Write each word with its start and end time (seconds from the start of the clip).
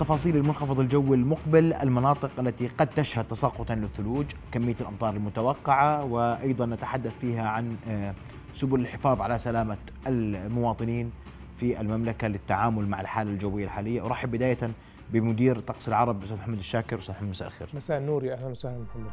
تفاصيل 0.00 0.36
المنخفض 0.36 0.80
الجوي 0.80 1.16
المقبل 1.16 1.72
المناطق 1.72 2.30
التي 2.38 2.68
قد 2.68 2.86
تشهد 2.86 3.24
تساقطا 3.24 3.74
للثلوج 3.74 4.26
كمية 4.52 4.74
الأمطار 4.80 5.14
المتوقعة 5.14 6.04
وأيضا 6.04 6.66
نتحدث 6.66 7.18
فيها 7.18 7.48
عن 7.48 7.76
آه، 7.88 8.14
سبل 8.52 8.80
الحفاظ 8.80 9.20
على 9.20 9.38
سلامة 9.38 9.76
المواطنين 10.06 11.10
في 11.56 11.80
المملكة 11.80 12.28
للتعامل 12.28 12.88
مع 12.88 13.00
الحالة 13.00 13.30
الجوية 13.30 13.64
الحالية. 13.64 14.06
أرحب 14.06 14.30
بداية 14.30 14.70
بمدير 15.12 15.60
طقس 15.60 15.88
العرب 15.88 16.22
أستاذ 16.22 16.36
محمد 16.36 16.58
الشاكر. 16.58 16.98
أستاذ 16.98 17.14
محمد 17.14 17.28
مساء 17.28 17.48
الخير. 17.48 17.68
مساء 17.74 17.98
النور 17.98 18.24
يا 18.24 18.34
أهلا 18.34 18.46
وسهلا 18.46 18.78
محمد. 18.78 19.10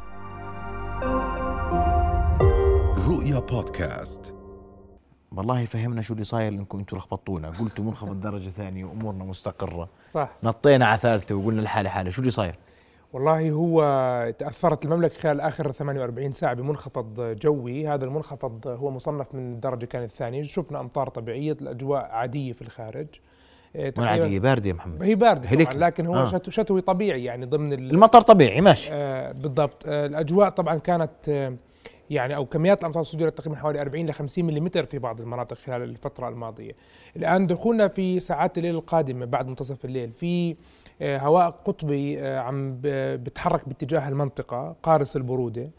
رؤيا 3.08 3.38
بودكاست. 3.38 4.43
والله 5.36 5.64
فهمنا 5.64 6.02
شو 6.02 6.12
اللي 6.12 6.24
صاير 6.24 6.52
انكم 6.52 6.78
أنتم 6.78 6.96
لخبطونا. 6.96 7.48
قلتوا 7.50 7.84
منخفض 7.84 8.20
درجة 8.30 8.48
ثانية 8.48 8.84
وأمورنا 8.84 9.24
مستقرة. 9.24 9.88
صح. 10.12 10.30
نطينا 10.42 10.86
على 10.86 10.98
ثالثة 10.98 11.34
وقلنا 11.34 11.62
الحاله 11.62 11.90
حاله 11.90 12.10
شو 12.10 12.20
اللي 12.20 12.30
صاير؟ 12.30 12.54
والله 13.12 13.50
هو 13.50 13.80
تأثرت 14.38 14.84
المملكة 14.84 15.18
خلال 15.18 15.40
آخر 15.40 15.72
48 15.72 16.32
ساعة 16.32 16.54
بمنخفض 16.54 17.20
جوي. 17.40 17.88
هذا 17.88 18.04
المنخفض 18.04 18.66
هو 18.66 18.90
مصنف 18.90 19.34
من 19.34 19.52
الدرجة 19.52 19.84
كانت 19.86 20.10
الثانية. 20.10 20.42
شفنا 20.42 20.80
أمطار 20.80 21.08
طبيعية 21.08 21.56
الأجواء 21.62 22.04
عادية 22.04 22.52
في 22.52 22.62
الخارج. 22.62 23.06
من 23.74 23.92
عادية 24.04 24.38
باردة 24.40 24.68
يا 24.68 24.74
محمد. 24.74 25.02
هي 25.02 25.14
باردة. 25.14 25.64
طبعا 25.64 25.74
لكن 25.74 26.06
هو 26.06 26.14
آه. 26.14 26.40
شتوي 26.48 26.80
طبيعي 26.80 27.24
يعني 27.24 27.46
ضمن 27.46 27.72
ال- 27.72 27.90
المطر 27.90 28.20
طبيعي 28.20 28.60
ماشي. 28.60 28.88
آه 28.92 29.32
بالضبط. 29.32 29.82
آه 29.86 30.06
الأجواء 30.06 30.48
طبعا 30.50 30.78
كانت 30.78 31.10
آه 31.28 31.54
يعني 32.10 32.36
أو 32.36 32.46
كميات 32.46 32.80
الأمطار 32.80 33.02
سجلت 33.02 33.38
تقريبا 33.38 33.56
حوالي 33.56 33.80
40 33.80 34.06
ل 34.06 34.12
50 34.12 34.44
ملم 34.44 34.68
في 34.68 34.98
بعض 34.98 35.20
المناطق 35.20 35.56
خلال 35.56 35.82
الفترة 35.82 36.28
الماضية. 36.28 36.72
الآن 37.16 37.46
دخولنا 37.46 37.88
في 37.88 38.20
ساعات 38.20 38.58
الليل 38.58 38.74
القادمة 38.74 39.24
بعد 39.24 39.48
منتصف 39.48 39.84
الليل 39.84 40.12
في 40.12 40.56
آه، 41.02 41.18
هواء 41.18 41.50
قطبي 41.50 42.20
آه، 42.20 42.38
عم 42.38 42.80
بتحرك 42.82 43.68
باتجاه 43.68 44.08
المنطقة 44.08 44.76
قارس 44.82 45.16
البرودة. 45.16 45.70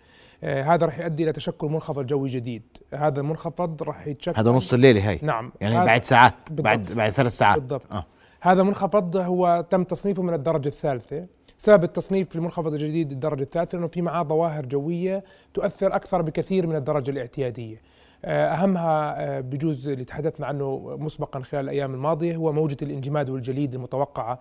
آه، 0.43 0.63
هذا 0.63 0.85
راح 0.85 0.99
يؤدي 0.99 1.23
إلى 1.23 1.31
تشكل 1.31 1.67
منخفض 1.67 2.05
جوي 2.05 2.29
جديد، 2.29 2.63
هذا 2.93 3.19
المنخفض 3.19 3.83
راح 3.83 4.07
يتشكل 4.07 4.39
هذا 4.39 4.51
نص 4.51 4.73
الليلة 4.73 5.09
هاي 5.09 5.19
نعم 5.21 5.51
يعني 5.61 5.85
بعد 5.85 6.03
ساعات 6.03 6.33
بالضبط. 6.47 6.63
بعد 6.65 6.91
بعد 6.91 7.11
ثلاث 7.11 7.31
ساعات 7.31 7.59
بالضبط 7.59 7.93
آه. 7.93 8.05
هذا 8.41 8.63
منخفض 8.63 9.17
هو 9.17 9.65
تم 9.69 9.83
تصنيفه 9.83 10.23
من 10.23 10.33
الدرجة 10.33 10.67
الثالثة 10.67 11.25
سبب 11.57 11.83
التصنيف 11.83 12.29
في 12.29 12.35
المنخفض 12.35 12.73
الجديد 12.73 13.11
الدرجة 13.11 13.43
الثالثة 13.43 13.77
أنه 13.77 13.87
في 13.87 14.01
معاه 14.01 14.23
ظواهر 14.23 14.65
جوية 14.65 15.23
تؤثر 15.53 15.95
أكثر 15.95 16.21
بكثير 16.21 16.67
من 16.67 16.75
الدرجة 16.75 17.11
الاعتيادية. 17.11 17.81
آه، 18.25 18.47
أهمها 18.47 19.15
آه، 19.17 19.39
بجوز 19.39 19.87
اللي 19.87 20.05
تحدثنا 20.05 20.47
عنه 20.47 20.97
مسبقا 20.99 21.39
خلال 21.39 21.63
الأيام 21.63 21.93
الماضية 21.93 22.35
هو 22.35 22.51
موجة 22.53 22.77
الانجماد 22.81 23.29
والجليد 23.29 23.73
المتوقعة 23.75 24.39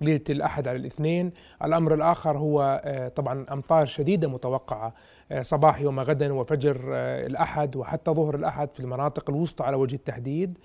ليلة 0.00 0.20
الأحد 0.30 0.68
على 0.68 0.76
الاثنين. 0.76 1.32
الأمر 1.64 1.94
الآخر 1.94 2.38
هو 2.38 2.82
آه، 2.84 3.08
طبعا 3.08 3.46
أمطار 3.52 3.86
شديدة 3.86 4.28
متوقعة 4.28 4.94
صباح 5.40 5.80
يوم 5.80 6.00
غدا 6.00 6.32
وفجر 6.32 6.80
الأحد 7.26 7.76
وحتى 7.76 8.10
ظهر 8.10 8.34
الأحد 8.34 8.68
في 8.74 8.80
المناطق 8.80 9.30
الوسطى 9.30 9.64
على 9.64 9.76
وجه 9.76 9.94
التحديد. 9.94 10.58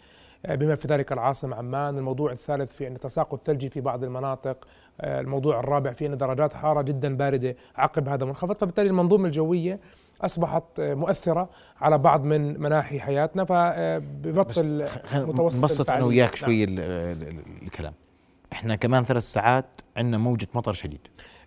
بما 0.49 0.75
في 0.75 0.87
ذلك 0.87 1.11
العاصمة 1.11 1.55
عمان 1.55 1.97
الموضوع 1.97 2.31
الثالث 2.31 2.71
في 2.75 2.87
أن 2.87 2.99
تساقط 2.99 3.43
ثلجي 3.45 3.69
في 3.69 3.81
بعض 3.81 4.03
المناطق 4.03 4.67
آه، 5.01 5.21
الموضوع 5.21 5.59
الرابع 5.59 5.91
في 5.93 6.05
أن 6.05 6.17
درجات 6.17 6.53
حارة 6.53 6.81
جدا 6.81 7.17
باردة 7.17 7.55
عقب 7.75 8.09
هذا 8.09 8.23
المنخفض 8.23 8.55
فبالتالي 8.55 8.89
المنظومة 8.89 9.25
الجوية 9.25 9.79
أصبحت 10.21 10.63
آه، 10.79 10.93
مؤثرة 10.93 11.49
على 11.81 11.97
بعض 11.97 12.23
من 12.23 12.59
مناحي 12.59 12.99
حياتنا 12.99 13.43
فببطل 13.45 14.85
متوسط 15.15 15.57
نبسط 15.57 15.89
أنا 15.89 15.97
الفعالية. 15.99 16.05
وياك 16.05 16.29
نعم. 16.29 16.35
شوي 16.35 16.63
ال- 16.63 17.39
الكلام 17.63 17.93
إحنا 18.53 18.75
كمان 18.75 19.03
ثلاث 19.03 19.23
ساعات 19.23 19.65
عندنا 19.97 20.17
موجة 20.17 20.47
مطر 20.53 20.73
شديد 20.73 20.99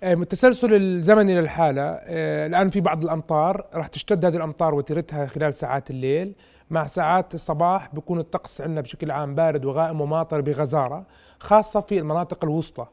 آه، 0.02 0.14
التسلسل 0.14 0.74
الزمني 0.74 1.40
للحالة 1.40 1.82
آه، 1.82 2.46
الآن 2.46 2.70
في 2.70 2.80
بعض 2.80 3.04
الأمطار 3.04 3.64
راح 3.74 3.86
تشتد 3.86 4.24
هذه 4.24 4.36
الأمطار 4.36 4.74
وتيرتها 4.74 5.26
خلال 5.26 5.54
ساعات 5.54 5.90
الليل 5.90 6.32
مع 6.70 6.86
ساعات 6.86 7.34
الصباح 7.34 7.94
بيكون 7.94 8.18
الطقس 8.18 8.60
عندنا 8.60 8.80
بشكل 8.80 9.10
عام 9.10 9.34
بارد 9.34 9.64
وغائم 9.64 10.00
وماطر 10.00 10.40
بغزارة 10.40 11.04
خاصة 11.38 11.80
في 11.80 11.98
المناطق 11.98 12.44
الوسطى 12.44 12.86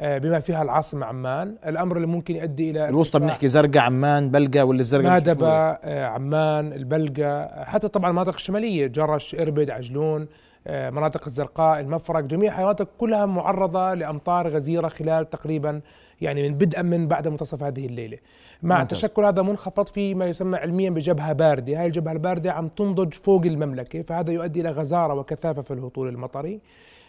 آه، 0.00 0.18
بما 0.18 0.40
فيها 0.40 0.62
العاصمة 0.62 1.06
عمان 1.06 1.56
الأمر 1.66 1.96
اللي 1.96 2.06
ممكن 2.06 2.36
يؤدي 2.36 2.70
إلى 2.70 2.88
الوسطى 2.88 3.18
بنحكي 3.18 3.48
زرقاء 3.48 3.82
عمان 3.82 4.30
بلقا 4.30 4.62
ولا 4.62 4.80
الزرقاء 4.80 5.10
مادبة؟ 5.10 5.48
آه، 5.48 6.06
عمان 6.06 6.72
البلقا 6.72 7.64
حتى 7.64 7.88
طبعا 7.88 8.10
المناطق 8.10 8.34
الشمالية 8.34 8.86
جرش 8.86 9.34
إربد 9.34 9.70
عجلون 9.70 10.28
مناطق 10.66 11.22
الزرقاء 11.26 11.80
المفرق 11.80 12.20
جميع 12.20 12.52
حيواناتك 12.52 12.88
كلها 12.98 13.26
معرضة 13.26 13.94
لأمطار 13.94 14.48
غزيرة 14.48 14.88
خلال 14.88 15.30
تقريبا 15.30 15.80
يعني 16.20 16.48
من 16.48 16.54
بدءا 16.54 16.82
من 16.82 17.08
بعد 17.08 17.28
منتصف 17.28 17.62
هذه 17.62 17.86
الليلة. 17.86 18.18
مع 18.62 18.78
ممتاز. 18.78 18.98
تشكل 18.98 19.24
هذا 19.24 19.42
منخفض 19.42 19.86
في 19.88 20.14
ما 20.14 20.26
يسمى 20.26 20.56
علميا 20.56 20.90
بجبهة 20.90 21.32
باردة. 21.32 21.80
هاي 21.80 21.86
الجبهة 21.86 22.12
الباردة 22.12 22.52
عم 22.52 22.68
تنضج 22.68 23.12
فوق 23.12 23.46
المملكة 23.46 24.02
فهذا 24.02 24.32
يؤدي 24.32 24.60
إلى 24.60 24.70
غزارة 24.70 25.14
وكثافة 25.14 25.62
في 25.62 25.70
الهطول 25.70 26.08
المطري. 26.08 26.60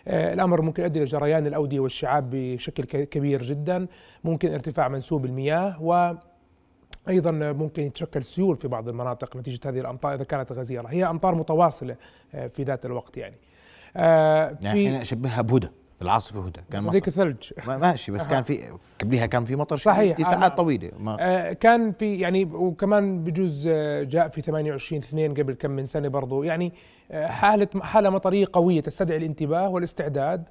آه، 0.08 0.34
الأمر 0.34 0.62
ممكن 0.62 0.84
يؤدي 0.84 1.00
إلى 1.00 1.06
جريان 1.06 1.48
الأودية 1.48 1.80
والشعاب 1.80 2.30
بشكل 2.32 2.84
كبير 3.04 3.44
جدا 3.44 3.88
ممكن 4.24 4.54
ارتفاع 4.54 4.88
منسوب 4.88 5.26
المياه 5.26 5.84
و 5.84 6.14
أيضا 7.10 7.32
ممكن 7.32 7.84
يتشكل 7.84 8.24
سيول 8.24 8.56
في 8.58 8.68
بعض 8.68 8.90
المناطق 8.90 9.36
نتيجة 9.36 9.60
هذه 9.70 9.80
الأمطار 9.80 10.14
إذا 10.14 10.24
كانت 10.24 10.52
غزيرة. 10.52 10.88
هي 10.88 11.06
أمطار 11.06 11.36
متواصلة 11.36 11.96
آه، 12.36 12.48
في 12.48 12.64
ذات 12.64 12.86
الوقت 12.86 13.18
يعني. 13.18 13.36
آه، 13.96 14.56
يعني 14.62 14.80
في 14.80 14.88
إحنا 14.88 15.02
أشبهها 15.02 15.42
بهدى 15.42 15.68
العاصفة 16.02 16.46
هدى 16.46 16.60
كان. 16.72 16.82
صديق 16.82 17.10
ثلج 17.10 17.36
ما- 17.68 17.78
ماشي 17.78 18.12
بس. 18.12 18.28
كان 18.28 18.44
في 18.44 18.60
قبليها 19.02 19.26
كان 19.26 19.44
في 19.44 19.56
مطر 19.56 19.78
صحيح، 19.78 20.22
ساعات. 20.22 20.58
طويلة. 20.58 20.92
ما 21.00 21.18
آه، 21.20 21.54
كان 21.54 21.92
في 21.92 22.16
يعني 22.16 22.46
وكمان 22.46 23.24
بجوز 23.24 23.68
جاء 24.02 24.28
في 24.28 24.42
28 24.42 25.02
2 25.02 25.34
قبل 25.34 25.54
كم 25.54 25.72
من 25.72 25.86
سنة 25.86 26.08
برضو. 26.08 26.44
يعني 26.44 26.74
حالة 27.14 27.68
حالة 27.82 28.10
مطرية 28.10 28.46
قوية 28.54 28.82
تستدعي 28.82 29.18
الانتباه 29.18 29.70
والاستعداد. 29.70 30.50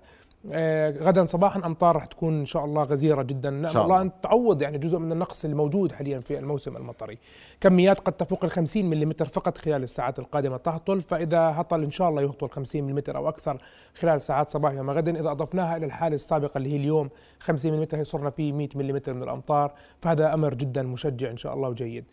غدا 1.02 1.24
صباحا 1.24 1.66
أمطار 1.66 1.94
راح 1.94 2.06
تكون 2.06 2.38
إن 2.38 2.44
شاء 2.46 2.64
الله 2.64 2.82
غزيرة 2.82 3.22
جدا 3.22 3.50
نسال 3.50 3.70
شاء 3.70 3.84
الله. 3.84 4.02
ان 4.02 4.10
تعوض 4.22 4.62
يعني 4.62 4.78
جزء 4.78 4.98
من 4.98 5.12
النقص 5.12 5.44
الموجود 5.44 5.92
حاليا 5.92 6.20
في 6.20 6.38
الموسم 6.38 6.76
المطري 6.76 7.18
كميات 7.60 8.00
قد 8.00 8.12
تفوق 8.12 8.44
ال 8.44 8.50
50 8.50 8.84
ملم 8.84 9.12
فقط 9.12 9.58
خلال 9.58 9.82
الساعات 9.82 10.18
القادمة 10.18 10.56
تهطل 10.56 11.00
فإذا 11.00 11.38
هطل 11.40 11.82
إن 11.82 11.90
شاء 11.90 12.08
الله 12.08 12.22
يهطل 12.22 12.48
50 12.48 12.82
ملم 12.82 13.02
أو 13.08 13.28
أكثر 13.28 13.58
خلال 13.94 14.20
ساعات 14.20 14.50
صباح 14.50 14.72
يوم 14.72 14.90
غدا 14.90 15.20
إذا 15.20 15.30
أضفناها 15.30 15.76
إلى 15.76 15.86
الحالة 15.86 16.14
السابقة 16.14 16.58
اللي 16.58 16.72
هي 16.72 16.76
اليوم 16.76 17.08
50 17.40 17.72
ملم 17.72 18.04
صرنا 18.04 18.30
في 18.30 18.52
100 18.52 18.68
ملم 18.74 19.00
من 19.08 19.22
الأمطار 19.22 19.72
فهذا 20.00 20.34
أمر 20.34 20.54
جدا 20.54 20.82
مشجع 20.82 21.30
إن 21.30 21.36
شاء 21.36 21.54
الله 21.54 21.68
وجيد 21.68 22.04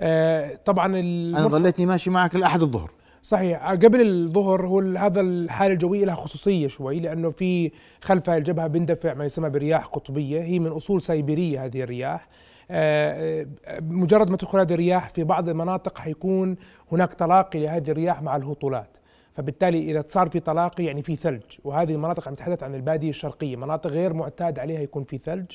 آه، 0.00 0.58
طبعا 0.64 0.86
أنا. 0.86 1.48
ظليتني 1.48 1.86
ماشي 1.86 2.10
معك 2.10 2.34
لأحد 2.34 2.62
الظهر 2.62 2.90
صحيح. 3.22 3.70
قبل 3.70 4.00
الظهر 4.00 4.66
هو 4.66 4.80
هذا 4.80 5.20
الحالة 5.20 5.72
الجوية 5.72 6.04
لها 6.04 6.14
خصوصية 6.14 6.66
شوي 6.66 7.00
لأنه 7.00 7.30
في 7.30 7.70
خلف 8.00 8.30
الجبهة 8.30 8.66
بيندفع 8.66 9.14
ما 9.14 9.24
يسمى 9.24 9.50
برياح 9.50 9.86
قطبية. 9.86 10.42
هي 10.42 10.58
من 10.58 10.70
أصول 10.70 11.02
سيبيريه 11.02 11.64
هذه 11.64 11.82
الرياح. 11.82 12.28
آه، 12.70 13.46
آه، 13.64 13.80
مجرد 13.80 14.30
ما 14.30 14.36
تدخل 14.36 14.58
هذه 14.58 14.72
الرياح 14.72 15.08
في 15.08 15.24
بعض 15.24 15.48
المناطق 15.48 15.98
حيكون 15.98 16.56
هناك 16.92 17.14
تلاقي 17.14 17.58
لهذه 17.60 17.90
الرياح 17.90 18.22
مع 18.22 18.36
الهطولات. 18.36 18.99
فبالتالي 19.34 19.90
إذا 19.90 20.04
صار 20.08 20.28
في 20.28 20.40
تلاقي 20.40 20.84
يعني 20.84 21.02
في 21.02 21.16
ثلج. 21.16 21.42
وهذه 21.64 21.92
المناطق 21.92 22.28
عم 22.28 22.34
نتحدث 22.34 22.62
عن 22.62 22.74
البادية 22.74 23.08
الشرقية. 23.08 23.56
مناطق 23.56 23.90
غير 23.90 24.12
معتاد 24.12 24.58
عليها 24.58 24.80
يكون 24.80 25.04
في 25.04 25.18
ثلج. 25.18 25.46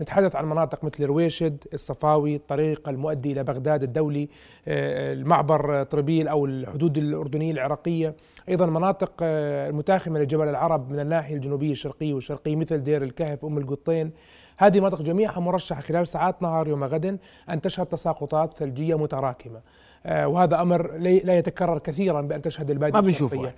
نتحدث 0.00 0.36
عن 0.36 0.44
مناطق 0.44 0.84
مثل 0.84 1.04
رويشد 1.04 1.64
الصفاوي 1.74 2.36
الطريق 2.36 2.88
المؤدي 2.88 3.32
إلى 3.32 3.44
بغداد 3.44 3.82
الدولي 3.82 4.28
آه، 4.68 5.12
المعبر 5.12 5.82
طربيل 5.82 6.28
أو 6.28 6.46
الحدود 6.46 6.98
الأردنية 6.98 7.52
العراقية. 7.52 8.14
أيضا 8.48 8.66
مناطق 8.66 9.12
آه، 9.22 9.68
المتاخمة 9.68 10.20
لجبل 10.20 10.48
العرب 10.48 10.90
من 10.90 11.00
الناحية 11.00 11.34
الجنوبية 11.34 11.70
الشرقية 11.70 12.14
والشرقية 12.14 12.56
مثل 12.56 12.78
دير 12.78 13.02
الكهف 13.02 13.44
أم 13.44 13.58
القطين. 13.58 14.12
هذه 14.58 14.80
مناطق 14.80 15.02
جميعها 15.02 15.40
مرشحة 15.40 15.80
خلال 15.80 16.06
ساعات 16.06 16.42
نهار 16.42 16.68
يوم 16.68 16.84
غد 16.84 17.18
أن 17.50 17.60
تشهد 17.60 17.86
تساقطات 17.86 18.54
ثلجية 18.54 18.98
متراكمة. 18.98 19.56
آه، 19.58 19.62
وهذا 20.06 20.62
أمر 20.62 20.92
لا 20.98 21.38
يتكرر 21.38 21.78
كثيرا 21.78 22.20
بأن 22.20 22.42
تشهد 22.42 22.70
البادية 22.70 22.94
ما 22.94 23.00
بنشوفه 23.00 23.44
يعني. 23.44 23.56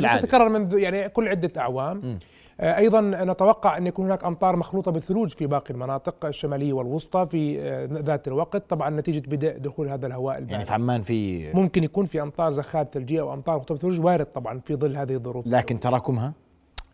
العادة. 0.00 0.22
تتكرر 0.22 0.48
منذ 0.48 0.78
يعني 0.78 1.08
كل 1.08 1.28
عدة 1.28 1.52
أعوام. 1.58 2.18
آه، 2.60 2.76
أيضا 2.76 3.00
نتوقع 3.00 3.76
أن 3.76 3.86
يكون 3.86 4.04
هناك 4.06 4.24
أمطار 4.24 4.56
مخلوطة 4.56 4.90
بالثلوج 4.90 5.28
في 5.28 5.46
باقي 5.46 5.70
المناطق 5.70 6.26
الشمالية 6.26 6.72
والوسطى 6.72 7.26
في 7.26 7.60
آه، 7.60 7.88
ذات 7.92 8.28
الوقت. 8.28 8.70
طبعا 8.70 8.90
نتيجة 8.90 9.22
بدء 9.28 9.58
دخول 9.58 9.88
هذا 9.88 10.06
الهواء 10.06 10.38
البارد. 10.38 10.52
يعني 10.52 10.64
في 10.64 10.72
عمان 10.72 11.02
في 11.02 11.52
ممكن 11.52 11.84
يكون 11.84 12.06
في 12.06 12.22
أمطار 12.22 12.50
زخات 12.50 12.94
ثلجية 12.94 13.20
أو 13.20 13.34
أمطار 13.34 13.54
مخلوطة 13.54 13.74
بالثلوج 13.74 14.00
وارد 14.00 14.26
طبعا 14.26 14.58
في 14.58 14.74
ظل 14.74 14.96
هذه 14.96 15.14
الظروف. 15.14 15.46
لكن 15.46 15.80
تراكمها؟ 15.80 16.32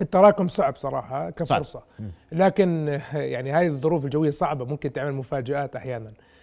التراكم 0.00 0.48
صعب 0.48 0.76
صراحة 0.76 1.30
كفرصة. 1.30 1.82
لكن 2.32 2.88
آه، 2.88 3.18
يعني 3.18 3.50
هاي 3.50 3.66
الظروف 3.66 4.04
الجوية 4.04 4.30
صعبة 4.30 4.64
ممكن 4.64 4.92
تعمل 4.92 5.12
مفاجآت 5.12 5.76
أحيانا. 5.76 6.08
آه، 6.08 6.35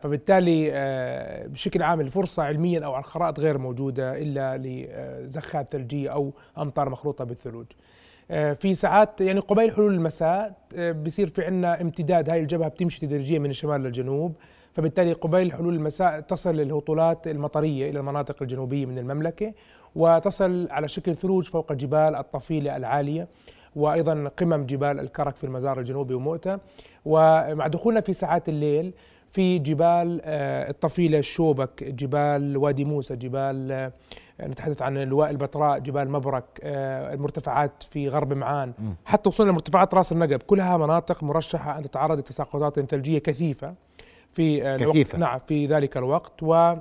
فبالتالي 0.00 0.70
آه، 0.72 1.46
بشكل 1.46 1.82
عام 1.82 2.00
الفرصة 2.00 2.42
علميا 2.42 2.84
أو 2.84 2.92
على 2.92 3.00
الخرائط 3.00 3.40
غير 3.40 3.58
موجودة 3.58 4.18
إلا 4.18 4.56
لزخات 4.58 5.72
ثلجية 5.72 6.12
أو 6.12 6.32
أمطار 6.58 6.90
مخلوطه 6.90 7.24
بالثلوج. 7.24 7.66
آه، 8.30 8.52
في 8.52 8.74
ساعات 8.74 9.20
يعني 9.20 9.40
قبيل 9.40 9.70
حلول 9.70 9.94
المساء 9.94 10.54
آه، 10.76 10.92
بصير 10.92 11.26
في 11.26 11.44
عندنا 11.44 11.80
امتداد 11.80 12.30
هاي 12.30 12.40
الجبهة 12.40 12.68
بتمشي 12.68 13.00
تدريجيا 13.00 13.38
من 13.38 13.50
الشمال 13.50 13.80
للجنوب 13.80 14.36
فبالتالي 14.72 15.12
قبيل 15.12 15.52
حلول 15.52 15.74
المساء 15.74 16.20
تصل 16.20 16.60
الهطولات 16.60 17.26
المطرية 17.26 17.90
إلى 17.90 17.98
المناطق 17.98 18.42
الجنوبية 18.42 18.86
من 18.86 18.98
المملكة 18.98 19.52
وتصل 19.94 20.68
على 20.70 20.88
شكل 20.88 21.16
ثلوج 21.16 21.44
فوق 21.44 21.72
جبال 21.72 22.14
الطفيلة 22.16 22.76
العالية 22.76 23.28
وأيضا 23.76 24.28
قمم 24.36 24.66
جبال 24.66 25.00
الكرك 25.00 25.36
في 25.36 25.44
المزار 25.44 25.78
الجنوبي 25.78 26.14
ومؤتة 26.14 26.58
ومع 27.04 27.66
دخولنا 27.66 28.00
في 28.00 28.12
ساعات 28.12 28.48
الليل 28.48 28.92
في 29.30 29.58
جبال 29.58 30.20
آه، 30.24 30.70
الطفيلة 30.70 31.18
الشوبك 31.18 31.84
جبال 31.84 32.56
وادي 32.56 32.84
موسى 32.84 33.16
جبال 33.16 33.72
آه، 33.72 33.92
نتحدث 34.40 34.82
عن 34.82 34.98
لواء 34.98 35.30
البتراء 35.30 35.78
جبال 35.78 36.10
مبرك 36.10 36.44
آه، 36.62 37.14
المرتفعات 37.14 37.82
في 37.90 38.08
غرب 38.08 38.32
معان. 38.32 38.72
حتى 39.04 39.28
وصلنا 39.28 39.50
لمرتفعات 39.50 39.94
راس 39.94 40.12
النقب. 40.12 40.42
كلها 40.42 40.76
مناطق 40.76 41.22
مرشحة 41.22 41.78
أن 41.78 41.82
تتعرض 41.82 42.18
لتساقطات 42.18 42.80
ثلجية 42.80 43.18
كثيفة 43.18 43.74
في 44.32 44.76
كثيفة. 44.76 45.18
نعم 45.18 45.38
في 45.38 45.66
ذلك 45.66 45.96
الوقت. 45.96 46.42
و 46.42 46.74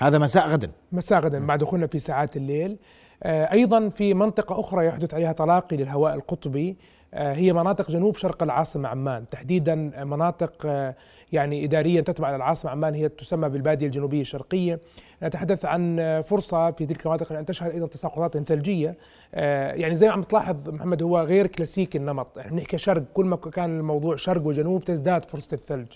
هذا 0.00 0.18
مساء 0.18 0.48
غدا 0.48 0.70
مساء 0.92 1.20
غدا 1.20 1.38
مع 1.38 1.56
دخولنا 1.56 1.86
في 1.86 1.98
ساعات 1.98 2.36
الليل. 2.36 2.76
أيضا 3.24 3.88
في 3.88 4.14
منطقة 4.14 4.60
أخرى 4.60 4.86
يحدث 4.86 5.14
عليها 5.14 5.32
تلاقي 5.32 5.76
للهواء 5.76 6.14
القطبي. 6.14 6.76
هي 7.16 7.52
مناطق 7.52 7.90
جنوب 7.90 8.16
شرق 8.16 8.42
العاصمة 8.42 8.88
عمان. 8.88 9.26
تحديدا 9.26 9.74
مناطق 10.04 10.52
آه، 10.66 10.94
يعني 11.32 11.64
اداريا 11.64 12.00
تتبع 12.00 12.36
للعاصمه 12.36 12.70
عمان 12.70 12.94
هي 12.94 13.08
تسمى 13.08 13.48
بالبادية 13.48 13.86
الجنوبية 13.86 14.20
الشرقية. 14.20 14.80
نتحدث 15.22 15.64
عن 15.64 15.96
فرصة 16.26 16.70
في 16.70 16.86
تلك 16.86 17.06
المناطق 17.06 17.32
أن 17.32 17.44
تشهد 17.44 17.70
أيضا 17.70 17.86
تساقطات 17.86 18.38
ثلجيه 18.38 18.96
يعني 19.34 19.94
زي 19.94 20.06
ما 20.06 20.12
عم 20.12 20.22
تلاحظ 20.22 20.68
محمد 20.68 21.02
هو 21.02 21.20
غير 21.20 21.46
كلاسيكي 21.46 21.98
النمط. 21.98 22.38
إحنا 22.38 22.52
بنحكي 22.52 22.78
شرق 22.78 23.02
كل 23.14 23.24
ما 23.24 23.36
كان 23.36 23.78
الموضوع 23.78 24.16
شرق 24.16 24.46
وجنوب 24.46 24.84
تزداد 24.84 25.24
فرصة 25.24 25.54
الثلج. 25.54 25.86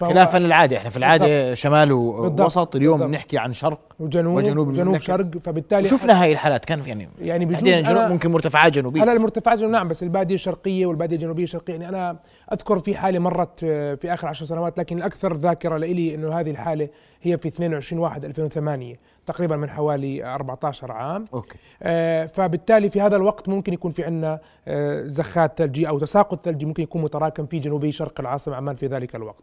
خلافا 0.00 0.38
للعادة 0.38 0.76
إحنا 0.76 0.90
في 0.90 0.96
العادة 0.96 1.26
بالضبط. 1.26 1.56
شمال 1.56 1.92
ووسط 1.92 2.76
اليوم 2.76 2.98
بالضبط. 2.98 3.10
بنحكي 3.10 3.38
عن 3.38 3.52
شرق 3.52 3.80
وجنوب 4.00 4.36
وجنوب 4.36 4.68
وجنوب. 4.68 4.98
شرق 4.98 5.38
فبالتالي 5.38 5.88
شفنا 5.88 6.22
هاي 6.22 6.32
الحالات 6.32 6.64
كان 6.64 6.82
يعني 6.86 7.08
يعني 7.20 7.44
بجوز 7.44 7.62
جنوب 7.62 8.10
ممكن 8.10 8.30
مرتفعات 8.30 8.72
جنوبية 8.72 9.02
هلا 9.02 9.12
المرتفعات 9.12 9.60
نعم 9.60 9.88
بس 9.88 10.02
البادية 10.02 10.34
الشرقية 10.34 10.86
والبادية 10.86 11.16
الجنوبية 11.16 11.42
الشرقية 11.42 11.72
يعني 11.72 11.88
أنا 11.88 12.16
أذكر 12.52 12.78
في 12.78 12.96
حالة 12.96 13.18
مرت 13.18 13.64
آه، 13.64 13.94
في 13.94 14.14
آخر 14.14 14.28
عشر 14.28 14.44
سنوات 14.44 14.78
لكن 14.78 14.98
الأكثر 14.98 15.36
ذاكرة 15.36 15.76
لإلي 15.76 16.14
إنه 16.14 16.40
هذه 16.40 16.50
الحالة 16.50 16.88
هي 17.22 17.38
في 17.38 17.48
22 17.48 18.02
1 18.02 18.24
2008 18.24 18.96
تقريبا 19.26 19.56
من 19.56 19.70
حوالي 19.70 20.24
14 20.24 20.92
عام 20.92 21.24
okay 21.34 21.58
آه، 21.82 22.26
فبالتالي 22.26 22.90
في 22.90 23.00
هذا 23.00 23.16
الوقت 23.16 23.48
ممكن 23.48 23.72
يكون 23.72 23.90
في 23.90 24.04
عندنا 24.04 24.40
آه، 24.68 25.02
زخات 25.06 25.58
ثلجي 25.58 25.88
أو 25.88 25.98
تساقط 25.98 26.44
ثلجي 26.44 26.66
ممكن 26.66 26.82
يكون 26.82 27.02
متراكم 27.02 27.46
في 27.46 27.58
جنوبي 27.58 27.92
شرق 27.92 28.20
العاصمة 28.20 28.56
عمان 28.56 28.76
في 28.76 28.86
ذلك 28.86 29.14
الوقت. 29.14 29.42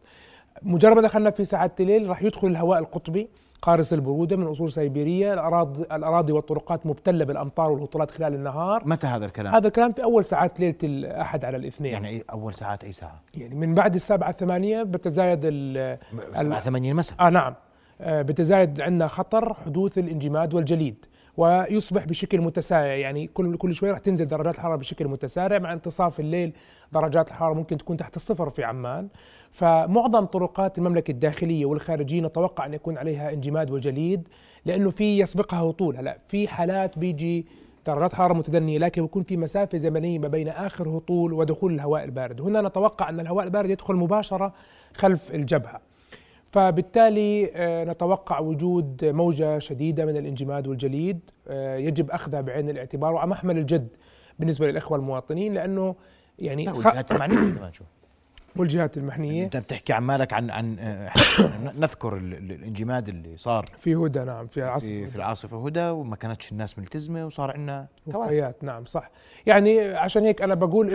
مجرد 0.62 0.96
ما 0.96 1.02
دخلنا 1.02 1.30
في 1.30 1.44
ساعات 1.44 1.82
الليل 1.82 2.10
راح 2.10 2.24
يدخل 2.24 2.48
الهواء 2.48 2.80
القطبي 2.80 3.30
قارس 3.62 3.94
البرودة 3.94 4.38
من 4.38 4.48
أصول 4.48 4.72
سيبيرية 4.72 5.34
الاراضي 5.34 5.82
الأراضي 5.82 6.34
والطرقات 6.34 6.86
مبتلة 6.86 7.26
بالأمطار 7.26 7.72
والهطولات 7.72 8.12
خلال 8.12 8.34
النهار. 8.34 8.84
متى 8.86 9.08
هذا 9.08 9.26
الكلام؟ 9.26 9.56
هذا 9.56 9.68
الكلام 9.68 9.92
في 9.92 10.04
أول 10.04 10.24
ساعات 10.24 10.60
ليلة 10.60 10.76
الأحد 10.84 11.46
على 11.46 11.58
الاثنين. 11.58 11.92
يعني 11.92 12.10
أي 12.10 12.24
أول 12.32 12.54
ساعات 12.54 12.84
أي 12.84 12.92
ساعة؟ 12.92 13.22
يعني 13.34 13.56
من 13.56 13.74
بعد 13.74 13.96
السابعة 13.96 14.30
الثمانية 14.30 14.84
بتزايد 14.84 15.40
ال 15.44 15.98
الساعة 16.36 16.62
8 16.62 16.94
مساء 16.94 17.28
آه 17.28 17.30
نعم. 17.30 17.54
آه 18.02 18.22
بتزايد 18.22 18.82
عندنا 18.82 19.08
خطر 19.08 19.54
حدوث 19.54 19.98
الانجماد 19.98 20.54
والجليد. 20.54 21.06
ويصبح 21.38 22.06
بشكل 22.06 22.42
متسارع. 22.42 22.96
يعني 22.96 23.28
كل 23.28 23.58
كل 23.58 23.74
شوي 23.74 23.92
راح 23.92 24.00
تنزل 24.00 24.28
درجات 24.28 24.56
الحرارة 24.56 24.76
بشكل 24.76 25.08
متسارع 25.08 25.60
مع 25.60 25.74
انتصاف 25.74 26.20
الليل. 26.20 26.54
درجات 26.92 27.28
الحرارة 27.28 27.54
ممكن 27.54 27.78
تكون 27.78 27.98
تحت 27.98 28.16
الصفر 28.16 28.50
في 28.50 28.64
عمان. 28.64 29.08
فمعظم 29.52 30.26
طرقات 30.26 30.78
المملكة 30.78 31.12
الداخلية 31.12 31.66
والخارجيه 31.66 32.22
نتوقع 32.22 32.66
أن 32.66 32.74
يكون 32.74 32.98
عليها 32.98 33.34
انجماد 33.34 33.72
وجليد 33.72 34.28
لأنه 34.66 34.90
في 34.90 35.20
يسبقها 35.20 35.60
هطول 35.60 35.98
هلا 35.98 36.18
في 36.28 36.48
حالات 36.48 37.00
بيجي 37.00 37.46
درجات 37.86 38.16
حرارة 38.16 38.34
متدنية 38.34 38.78
لكن 38.78 39.02
بيكون 39.02 39.24
في 39.24 39.38
مسافة 39.38 39.78
زمنية 39.78 40.20
ما 40.20 40.28
بين 40.28 40.48
آخر 40.48 40.90
هطول 40.90 41.34
ودخول 41.34 41.74
الهواء 41.74 42.04
البارد. 42.04 42.42
هنا 42.42 42.62
نتوقع 42.62 43.10
أن 43.10 43.20
الهواء 43.20 43.46
البارد 43.46 43.70
يدخل 43.70 43.96
مباشرة 43.96 44.54
خلف 44.94 45.36
الجبهة. 45.36 45.82
فبالتالي 46.52 47.52
آه، 47.56 47.84
نتوقع 47.84 48.40
وجود 48.40 49.06
موجة 49.06 49.60
شديدة 49.60 50.06
من 50.06 50.18
الانجماد 50.18 50.68
والجليد 50.68 51.20
آه، 51.48 51.76
يجب 51.78 52.12
أخذها 52.12 52.42
بعين 52.42 52.70
الاعتبار 52.70 53.14
ومحمل 53.14 53.58
الجد 53.58 53.88
بالنسبة 54.40 54.68
للإخوة 54.68 54.98
المواطنين 54.98 55.54
لأنه 55.54 55.96
يعني 56.40 56.66
لا 56.66 56.72
خ- 56.74 56.88
والجهات 58.58 58.98
المحنية 58.98 59.44
أنت 59.44 59.58
بتحكي 59.58 59.94
عن 59.94 60.04
مالك 60.04 60.34
عن 60.34 60.52
عن 60.52 60.76
آه، 60.80 61.12
نذكر 61.80 62.18
ال- 62.18 62.34
ال- 62.34 62.52
الانجماد 62.52 63.08
اللي 63.10 63.38
صار 63.38 63.66
في 63.80 63.96
هدى 63.96 64.20
نعم 64.20 64.48
في 64.48 64.64
عصر 64.64 64.88
في, 64.88 65.08
في 65.08 65.16
العاصفة 65.16 65.66
هدى 65.66 65.90
وما 65.90 66.16
كانتش 66.16 66.52
الناس 66.52 66.80
ملتزمة 66.80 67.26
وصار 67.26 67.52
عندنا 67.52 67.88
كوارث 68.12 68.28
وفيات 68.28 68.64
نعم 68.64 68.86
صح 68.86 69.10
يعني 69.46 69.80
عشان 69.82 70.24
هيك 70.24 70.42
أنا 70.42 70.56
بقول. 70.56 70.86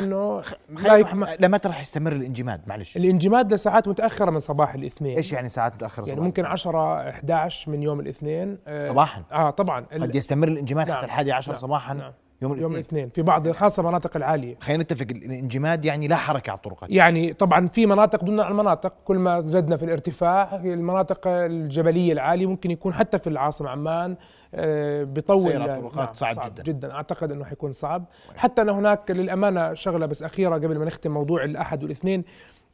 مح- 0.71 1.37
لمتى 1.41 1.69
راح 1.69 1.81
يستمر 1.81 2.12
الانجماد 2.12 2.61
معلش 2.67 2.97
الانجماد 2.97 3.53
لساعات 3.55 3.89
متأخرة 3.89 4.31
من 4.31 4.41
صباح 4.41 4.75
الاثنين 4.75 5.17
إيش 5.17 5.33
يعني 5.33 5.49
ساعات 5.49 5.75
متأخرة 5.75 6.03
يعني 6.05 6.12
صباحاً؟ 6.17 6.27
ممكن 6.27 6.45
10 6.45 7.09
11 7.11 7.71
من 7.71 7.83
يوم 7.83 8.01
الاثنين 8.01 8.59
آه، 8.67 8.89
صباحا 8.89 9.23
آه 9.33 9.51
طبعا 9.51 9.85
قد 9.93 10.15
يستمر 10.15 10.49
الانجماد 10.49 10.89
نعم. 10.89 10.97
حتى 10.97 11.07
الحادي 11.07 11.33
عشر 11.33 11.53
نعم. 11.53 11.61
صباحا 11.61 11.95
نعم. 11.95 12.12
يوم 12.43 12.51
يوم 12.53 12.59
الاثنين. 12.59 12.75
الاثنين 12.75 13.09
في 13.09 13.23
بعض 13.23 13.51
خاصة 13.51 13.81
المناطق 13.81 14.17
العالية. 14.17 14.57
خلينا 14.61 14.83
نتفق 14.83 15.07
الانجماد 15.11 15.85
يعني 15.85 16.09
لا 16.09 16.17
حركة 16.17 16.51
على 16.51 16.57
الطرقات 16.57 16.91
يعني 16.91 17.33
طبعا 17.33 17.69
في 17.69 17.87
مناطق 17.87 18.25
دون 18.25 18.41
عن 18.41 18.51
المناطق 18.51 18.93
كل 19.05 19.19
ما 19.19 19.41
زدنا 19.41 19.77
في 19.77 19.85
الارتفاع 19.85 20.57
المناطق 20.57 21.21
الجبلية 21.27 22.13
العالية 22.13 22.47
ممكن 22.47 22.71
يكون 22.71 22.95
حتى 22.95 23.19
في 23.19 23.27
العاصمة 23.27 23.71
عمان 23.71 24.17
آه، 24.55 25.05
بيطول 25.05 25.43
سير 25.43 25.65
الطرقات 25.75 26.17
صعب 26.17 26.37
جدا. 26.47 26.63
جدا. 26.63 26.93
أعتقد 26.93 27.33
إنه 27.33 27.45
حيكون 27.45 27.73
صعب. 27.73 28.05
حتى 28.37 28.63
ان 28.63 28.69
هناك 28.69 29.11
للأمانة 29.11 29.75
شغلة 29.75 30.07
بس 30.07 30.23
أخيرة 30.23 30.55
قبل 30.55 30.79
ما 30.79 30.85
نختم 30.85 31.11
موضوع 31.11 31.45
الأحد 31.45 31.83
والاثنين. 31.83 32.25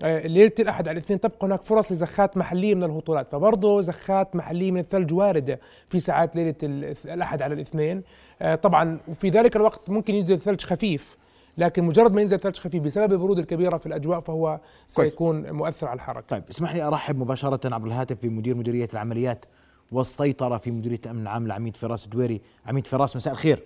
ليلة 0.02 0.52
الأحد 0.60 0.88
على 0.88 0.98
الاثنين 0.98 1.20
تبقى 1.20 1.46
هناك 1.46 1.62
فرص 1.62 1.92
لزخات 1.92 2.36
محلية 2.36 2.74
من 2.74 2.84
الهطولات. 2.84 3.30
فبرضه 3.30 3.80
زخات 3.80 4.36
محلية 4.36 4.70
من 4.70 4.80
الثلج 4.80 5.14
واردة 5.14 5.60
في 5.88 5.98
ساعات 5.98 6.36
ليلة 6.36 6.54
ال- 6.62 6.94
الأحد 7.04 7.42
على 7.42 7.54
الاثنين. 7.54 8.02
آه، 8.42 8.54
طبعا 8.54 8.98
وفي 9.08 9.28
ذلك 9.28 9.56
الوقت 9.56 9.90
ممكن 9.90 10.14
ينزل 10.14 10.38
ثلج 10.38 10.60
خفيف 10.64 11.16
لكن 11.58 11.84
مجرد 11.84 12.12
ما 12.12 12.20
ينزل 12.20 12.40
ثلج 12.40 12.56
خفيف 12.56 12.82
بسبب 12.82 13.12
البرود 13.12 13.38
الكبيرة 13.38 13.76
في 13.76 13.86
الأجواء 13.86 14.20
فهو 14.20 14.60
سيكون 14.86 15.52
مؤثر 15.52 15.86
على 15.86 15.96
الحركة. 15.96 16.26
طيب 16.28 16.42
اسمح 16.50 16.74
لي 16.74 16.82
أرحب 16.82 17.18
مباشرة 17.18 17.74
عبر 17.74 17.86
الهاتف 17.86 18.16
في 18.20 18.28
مدير 18.28 18.54
مديرية 18.56 18.88
العمليات 18.92 19.44
والسيطرة 19.92 20.58
في 20.58 20.70
مديرية 20.70 21.00
الأمن 21.06 21.22
العام 21.22 21.46
العميد 21.46 21.76
فراس 21.76 22.04
الدويري 22.04 22.40
عميد 22.66 22.86
فراس 22.86 23.16
مساء 23.16 23.32
الخير. 23.32 23.62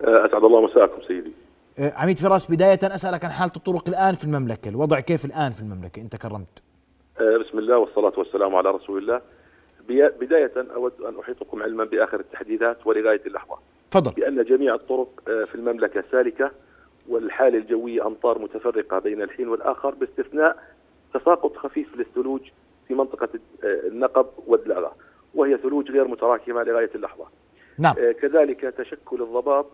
أسعد 0.00 0.44
الله 0.44 0.60
مساءكم 0.66 1.02
سيدي. 1.08 1.28
آه، 1.28 1.32
عميد 1.78 2.18
فراس 2.18 2.50
بداية 2.50 2.78
أسألك 2.82 3.24
عن 3.24 3.30
حالة 3.30 3.52
الطرق 3.56 3.88
الآن 3.88 4.14
في 4.14 4.24
المملكة 4.24 4.68
الوضع 4.68 5.00
كيف 5.00 5.24
الآن 5.24 5.52
في 5.52 5.60
المملكة؟ 5.60 6.02
أنت 6.02 6.16
كرمت. 6.16 6.62
آه، 7.20 7.36
بسم 7.36 7.58
الله 7.58 7.78
والصلاة 7.78 8.12
والسلام 8.16 8.54
على 8.54 8.70
رسول 8.70 8.98
الله. 8.98 9.20
بداية 10.20 10.52
أود 10.56 10.92
أن 11.08 11.18
أحيطكم 11.20 11.62
علما 11.62 11.84
بآخر 11.84 12.20
التحديثات 12.20 12.86
ولغاية 12.86 13.20
اللحظة. 13.26 13.58
تفضل. 13.90 14.10
بأن 14.10 14.44
جميع 14.44 14.74
الطرق 14.74 15.22
آه، 15.28 15.44
في 15.44 15.54
المملكة 15.54 16.04
سالكة 16.12 16.50
والحالة 17.08 17.58
الجوية 17.58 18.06
أمطار 18.06 18.38
متفرقة 18.38 18.98
بين 18.98 19.22
الحين 19.22 19.48
والآخر 19.48 19.94
باستثناء 19.94 20.56
تساقط 21.14 21.56
خفيف 21.56 21.96
للثلوج 21.96 22.40
في 22.88 22.94
منطقة 22.94 23.28
آه، 23.64 23.88
النقب 23.88 24.26
والدلغة 24.46 24.94
وهي 25.34 25.56
ثلوج 25.56 25.90
غير 25.90 26.08
متراكمة 26.08 26.62
لغاية 26.62 26.90
اللحظة. 26.94 27.24
نعم. 27.78 27.94
آه، 27.98 28.12
كذلك 28.12 28.60
تشكل 28.60 29.22
الضباب 29.22 29.66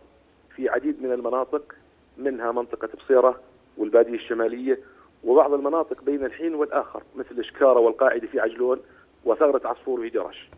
في 0.56 0.68
عديد 0.68 1.02
من 1.02 1.12
المناطق 1.12 1.74
منها 2.18 2.52
منطقة 2.52 2.88
بصيرة 2.98 3.40
والبادية 3.76 4.14
الشمالية 4.14 4.78
وبعض 5.24 5.52
المناطق 5.52 6.02
بين 6.02 6.24
الحين 6.24 6.54
والآخر 6.54 7.02
مثل 7.16 7.44
شكارة 7.44 7.80
والقاعدة 7.80 8.26
في 8.26 8.40
عجلون 8.40 8.80
وثغرة 9.24 9.68
عصفور 9.68 10.00
في 10.00 10.08
جرش 10.08 10.48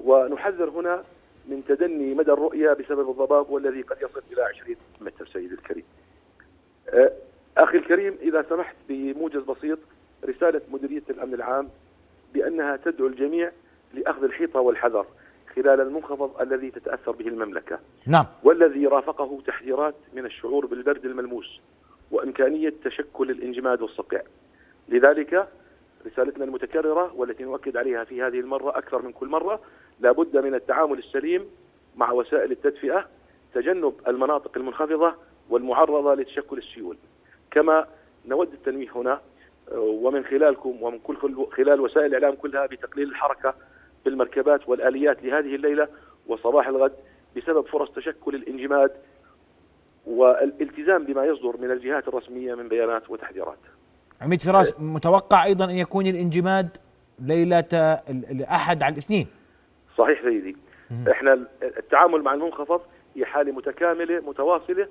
ونحذر 0.00 0.70
هنا 0.70 1.04
من 1.48 1.62
تدني 1.68 2.14
مدى 2.14 2.32
الرؤية 2.32 2.72
بسبب 2.72 3.10
الضباب 3.10 3.50
والذي 3.50 3.82
قد 3.82 3.96
يصل 3.96 4.22
إلى 4.32 4.42
20 4.42 4.76
متر 5.00 5.26
سيدي 5.26 5.54
الكريم. 5.54 5.84
آه، 6.88 7.12
أخي 7.56 7.78
الكريم 7.78 8.18
إذا 8.22 8.44
سمحت 8.48 8.76
بموجز 8.88 9.42
بسيط 9.42 9.78
رسالة 10.24 10.60
مديرية 10.72 11.02
الأمن 11.10 11.34
العام 11.34 11.68
بأنها 12.34 12.76
تدعو 12.76 13.06
الجميع 13.06 13.50
لأخذ 13.94 14.24
الحيطة 14.24 14.60
والحذر. 14.60 15.06
خلال 15.56 15.80
المنخفض 15.80 16.40
الذي 16.40 16.70
تتأثر 16.70 17.12
به 17.12 17.28
المملكة. 17.28 17.78
نعم. 18.06 18.26
والذي 18.42 18.86
رافقه 18.86 19.38
تحذيرات 19.46 19.94
من 20.12 20.26
الشعور 20.26 20.66
بالبرد 20.66 21.04
الملموس 21.04 21.60
وإمكانية 22.10 22.74
تشكل 22.84 23.30
الانجماد 23.30 23.82
والصقع 23.82 24.20
لذلك 24.88 25.48
رسالتنا 26.06 26.44
المتكررة 26.44 27.14
والتي 27.14 27.44
نؤكد 27.44 27.76
عليها 27.76 28.04
في 28.04 28.22
هذه 28.22 28.40
المرة 28.40 28.78
أكثر 28.78 29.02
من 29.02 29.12
كل 29.12 29.28
مرة 29.28 29.60
لابد 30.00 30.36
من 30.36 30.54
التعامل 30.54 30.98
السليم 30.98 31.46
مع 31.96 32.12
وسائل 32.12 32.52
التدفئة 32.52 33.08
تجنب 33.54 33.94
المناطق 34.08 34.50
المنخفضة 34.56 35.14
والمعرضة 35.50 36.14
لتشكل 36.14 36.58
السيول. 36.58 36.96
كما 37.50 37.86
نود 38.26 38.52
التنويه 38.52 38.88
هنا 38.94 39.20
آه، 39.72 39.78
ومن 39.78 40.24
خلالكم 40.24 40.82
ومن 40.82 40.98
كل 40.98 41.46
خلال 41.52 41.80
وسائل 41.80 42.06
الإعلام 42.06 42.34
كلها 42.34 42.66
بتقليل 42.66 43.08
الحركة 43.08 43.54
بالمركبات 44.04 44.68
والآليات 44.68 45.22
لهذه 45.22 45.54
الليلة 45.54 45.88
وصباح 46.26 46.68
الغد 46.68 46.92
بسبب 47.36 47.66
فرص 47.66 47.90
تشكل 47.90 48.34
الانجماد 48.34 48.90
والالتزام 50.06 51.04
بما 51.04 51.24
يصدر 51.24 51.56
من 51.56 51.70
الجهات 51.70 52.08
الرسمية 52.08 52.54
من 52.54 52.68
بيانات 52.68 53.10
وتحذيرات. 53.10 53.58
عميد 54.20 54.42
فراس 54.42 54.80
متوقع 54.80 55.44
أيضا 55.44 55.64
أن 55.64 55.70
يكون 55.78 56.06
الانجماد 56.06 56.68
ليلة 57.18 57.68
الأحد 58.30 58.82
على 58.82 58.92
الاثنين؟ 58.92 59.26
صحيح 59.98 60.22
سيدي. 60.22 60.56
إحنا 61.10 61.46
التعامل 61.62 62.22
مع 62.22 62.34
المنخفض 62.34 62.80
هي 63.16 63.24
حالة 63.24 63.52
متكاملة 63.52 64.20
متواصلة 64.20 64.88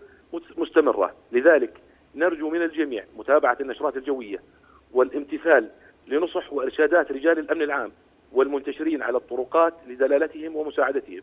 مستمرة. 0.58 1.14
لذلك 1.32 1.78
نرجو 2.16 2.50
من 2.50 2.62
الجميع 2.62 3.06
متابعة 3.18 3.58
النشرات 3.62 3.98
الجوية 3.98 4.40
والامتثال 4.94 5.70
لنصح 6.08 6.54
وإرشادات 6.54 7.12
رجال 7.12 7.40
الأمن 7.40 7.62
العام 7.62 7.92
والمنتشرين 8.34 9.02
على 9.02 9.18
الطرقات 9.18 9.74
لدلالتهم 9.88 10.56
ومساعدتهم 10.56 11.22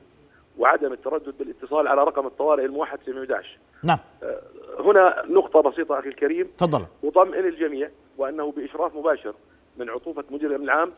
وعدم 0.58 0.92
التردد 0.92 1.34
بالاتصال 1.38 1.88
على 1.88 2.04
رقم 2.04 2.26
الطوارئ 2.26 2.64
الموحد 2.64 2.98
711 3.06 3.58
نعم. 3.82 3.98
آه، 4.22 4.40
هنا 4.80 5.22
نقطة 5.28 5.60
بسيطة 5.60 5.98
أخي 5.98 6.08
الكريم. 6.08 6.50
تفضل. 6.58 6.86
وطمئن 7.02 7.44
الجميع 7.44 7.90
وأنه 8.18 8.52
بإشراف 8.52 8.96
مباشر 8.96 9.34
من 9.76 9.90
عطوفة 9.90 10.24
مدير 10.30 10.50
الأمن 10.50 10.64
العام 10.64 10.92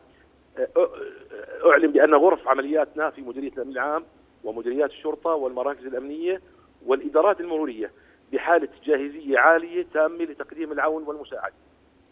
آه، 0.57 0.67
آه، 0.77 1.69
أعلن 1.71 1.91
بأن 1.91 2.13
غرف 2.13 2.47
عملياتنا 2.47 3.09
في 3.09 3.21
مديرية 3.21 3.51
الأمن 3.51 3.71
العام 3.71 4.03
ومديريات 4.43 4.89
الشرطة 4.89 5.29
والمراكز 5.29 5.85
الأمنية 5.85 6.41
والإدارات 6.85 7.39
المرورية 7.39 7.91
بحالة 8.33 8.69
جاهزية 8.85 9.39
عالية 9.39 9.85
تامة 9.93 10.23
لتقديم 10.23 10.71
العون 10.71 11.03
والمساعدة 11.03 11.53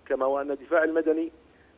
كما 0.05 0.25
وأن 0.25 0.51
الدفاع 0.51 0.83
المدني 0.83 1.31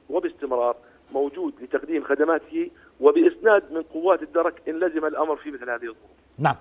وباستمرار 0.09 0.75
موجود 1.13 1.53
لتقديم 1.61 2.03
خدماته 2.03 2.71
وبإسناد 2.99 3.63
من 3.71 3.81
قوات 3.81 4.21
الدرك 4.21 4.61
إن 4.67 4.79
لزم 4.79 5.05
الأمر 5.05 5.35
في 5.35 5.51
مثل 5.51 5.69
هذه 5.69 5.73
الظروف. 5.73 5.95
نعم. 6.37 6.55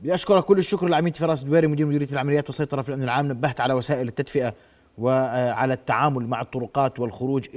بأشكرك 0.00 0.44
كل 0.44 0.58
الشكر 0.58 0.86
للعميد 0.86 1.16
فراس 1.16 1.44
دويري 1.44 1.66
مدير 1.66 1.86
مديرية 1.86 2.12
العمليات 2.12 2.46
والسيطرة 2.46 2.82
في 2.82 2.88
الأمن 2.88 3.02
العام. 3.02 3.26
نبهت 3.26 3.60
على 3.60 3.74
وسائل 3.74 4.08
التدفئة 4.08 4.54
وعلى 4.98 5.74
التعامل 5.74 6.26
مع 6.26 6.40
الطرقات 6.40 7.00
والخروج 7.00 7.48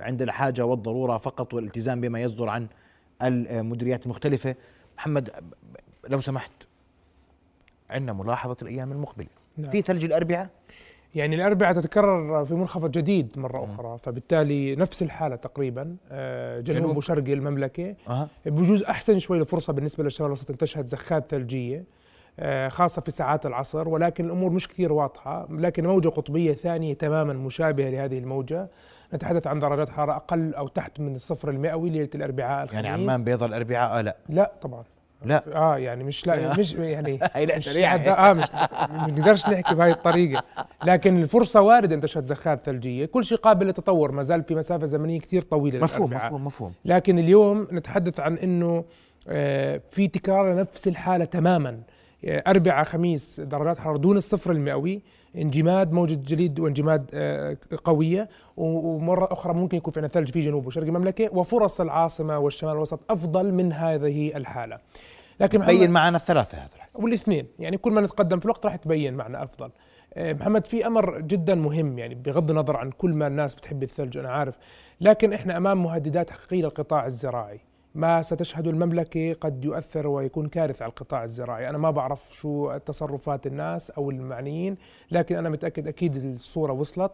عند 0.00 0.22
الحاجة 0.22 0.64
والضرورة 0.64 1.16
فقط 1.16 1.54
والالتزام 1.54 2.00
بما 2.00 2.22
يصدر 2.22 2.48
عن 2.48 2.66
المديريات 3.22 4.04
المختلفة. 4.04 4.54
محمد 4.98 5.30
لو 6.08 6.20
سمحت 6.20 6.52
عندنا 7.90 8.12
ملاحظة 8.12 8.56
الأيام 8.62 8.92
المقبلة. 8.92 9.28
نعم. 9.56 9.70
في 9.70 9.82
ثلج 9.82 10.04
الأربعاء؟ 10.04 10.48
يعني 11.14 11.36
الأربعاء 11.36 11.72
تتكرر 11.72 12.44
في 12.44 12.54
منخفض 12.54 12.90
جديد 12.90 13.38
مرة 13.38 13.64
أخرى 13.64 13.98
فبالتالي 13.98 14.76
نفس 14.76 15.02
الحالة 15.02 15.36
تقريبا. 15.36 15.96
آه، 16.10 16.60
جنوب. 16.60 16.96
وشرقي 16.96 17.32
المملكة. 17.32 17.94
أه. 18.08 18.28
بجوز 18.46 18.82
أحسن 18.82 19.18
شوي 19.18 19.38
الفرصة 19.38 19.72
بالنسبة 19.72 20.04
للشمال 20.04 20.26
الوسط 20.26 20.50
أن 20.50 20.56
تشهد 20.56 20.86
زخات 20.86 21.30
ثلجية 21.30 21.84
آه، 22.40 22.68
خاصة 22.68 23.02
في 23.02 23.10
ساعات 23.10 23.46
العصر 23.46 23.88
ولكن 23.88 24.24
الأمور 24.24 24.50
مش 24.50 24.68
كثير 24.68 24.92
واضحة. 24.92 25.46
لكن 25.50 25.86
موجة 25.86 26.08
قطبية 26.08 26.54
ثانية 26.54 26.94
تماما 26.94 27.32
مشابهة 27.32 27.90
لهذه 27.90 28.18
الموجة. 28.18 28.68
نتحدث 29.14 29.46
عن 29.46 29.58
درجات 29.58 29.88
حرارة 29.88 30.16
أقل 30.16 30.54
أو 30.54 30.68
تحت 30.68 31.00
من 31.00 31.14
الصفر 31.14 31.50
المئوي 31.50 31.90
ليلة 31.90 32.10
الأربعاء 32.14 32.62
الخميس. 32.62 32.84
يعني 32.84 33.02
عمان 33.02 33.24
بيض 33.24 33.42
الأربعاء 33.42 34.02
لا؟ 34.02 34.16
لا 34.28 34.52
طبعا. 34.62 34.84
لا. 35.24 35.44
آه 35.56 35.78
يعني 35.78 36.04
مش 36.04 36.26
لا 36.26 36.52
مش 36.58 36.74
يعني 36.74 37.18
هي 37.34 37.46
لا 37.46 37.58
سريعة. 37.58 37.96
آه 37.96 38.32
مش 38.32 38.46
ما 38.54 39.06
نقدرش 39.08 39.48
نحكي 39.48 39.74
بهاي 39.74 39.90
الطريقة. 39.90 40.44
لكن 40.84 41.22
الفرصة 41.22 41.60
واردة 41.60 41.94
ان 41.94 42.00
تشهد 42.00 42.22
زخات 42.22 42.64
ثلجيه 42.64 43.06
كل 43.06 43.24
شيء 43.24 43.38
قابل 43.38 43.66
للتطور 43.66 44.12
ما 44.12 44.22
زال 44.22 44.42
في 44.42 44.54
مسافة 44.54 44.86
زمنية 44.86 45.20
كثير 45.20 45.42
طويلة 45.42 45.78
مفهوم 45.80 46.10
مفهوم 46.12 46.44
مفهوم. 46.44 46.72
لكن 46.84 47.18
اليوم 47.18 47.68
نتحدث 47.72 48.20
عن 48.20 48.34
إنه 48.38 48.84
آه 49.28 49.80
في 49.90 50.08
تكرار 50.08 50.54
نفس 50.56 50.88
الحالة 50.88 51.24
تماما. 51.24 51.78
آه 52.24 52.42
أربعة 52.46 52.84
خميس 52.84 53.40
درجات 53.40 53.78
حرارة 53.78 53.98
دون 53.98 54.16
الصفر 54.16 54.52
المئوي. 54.52 55.02
انجماد 55.38 55.92
موجة 55.92 56.14
جليد 56.14 56.60
وانجماد 56.60 57.10
آه، 57.14 57.56
قوية 57.84 58.28
ومرة 58.56 59.28
أخرى 59.32 59.54
ممكن 59.54 59.76
يكون 59.76 59.92
في 59.92 60.08
ثلج 60.08 60.30
في 60.30 60.40
جنوب 60.40 60.66
وشرق 60.66 60.84
المملكة 60.84 61.28
وفرص 61.32 61.80
العاصمة 61.80 62.38
والشمال 62.38 62.72
الوسط 62.72 63.00
أفضل 63.10 63.52
من 63.52 63.72
هذه 63.72 64.36
الحالة. 64.36 64.78
لكن 65.40 65.66
بين 65.66 65.90
معنا 65.90 66.16
الثلاثة 66.16 66.58
هذا 66.58 66.68
والاثنين 66.94 67.46
يعني 67.58 67.76
كل 67.76 67.92
ما 67.92 68.00
نتقدم 68.00 68.38
في 68.38 68.44
الوقت 68.44 68.66
راح 68.66 68.76
تبين 68.76 69.14
معنا 69.14 69.42
أفضل. 69.42 69.70
آه، 70.14 70.32
محمد 70.32 70.64
في 70.64 70.86
أمر 70.86 71.20
جدا 71.20 71.54
مهم 71.54 71.98
يعني 71.98 72.14
بغض 72.14 72.50
النظر 72.50 72.76
عن 72.76 72.90
كل 72.90 73.10
ما 73.10 73.26
الناس 73.26 73.54
بتحب 73.54 73.82
الثلج 73.82 74.18
أنا 74.18 74.30
عارف. 74.30 74.58
لكن 75.00 75.32
إحنا 75.32 75.56
أمام 75.56 75.82
مهددات 75.82 76.30
حقيقية 76.30 76.62
للقطاع 76.62 77.06
الزراعي. 77.06 77.60
ما 77.94 78.22
ستشهد 78.22 78.66
المملكة 78.66 79.32
قد 79.32 79.64
يؤثر 79.64 80.08
ويكون 80.08 80.48
كارثة 80.48 80.82
على 80.82 80.90
القطاع 80.90 81.24
الزراعي. 81.24 81.68
أنا 81.68 81.78
ما 81.78 81.90
بعرف 81.90 82.34
شو 82.34 82.76
تصرفات 82.76 83.46
الناس 83.46 83.90
أو 83.90 84.10
المعنيين 84.10 84.76
لكن 85.10 85.36
أنا 85.36 85.48
متأكد 85.48 85.88
أكيد 85.88 86.16
الصورة 86.16 86.72
وصلت. 86.72 87.12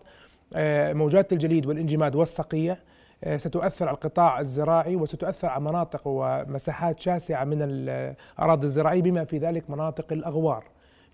آه، 0.55 0.93
موجات 0.93 1.33
الجليد 1.33 1.67
والانجماد 1.67 2.17
والصقيع 2.17 2.77
آه، 3.25 3.37
ستؤثر 3.37 3.89
على 3.89 3.95
القطاع 3.95 4.41
الزراعي 4.41 4.97
وستؤثر 4.97 5.49
على 5.49 5.65
مناطق 5.65 6.03
ومساحات 6.05 7.01
شاسعة 7.01 7.45
من 7.45 7.59
الأراضي 7.61 8.67
الزراعية 8.67 9.03
بما 9.03 9.25
في 9.25 9.39
ذلك 9.39 9.71
مناطق 9.71 10.13
الأغوار. 10.13 10.65